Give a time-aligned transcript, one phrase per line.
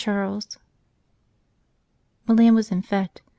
[0.03, 0.57] CHARLES"
[2.27, 3.21] MILAN was en fete.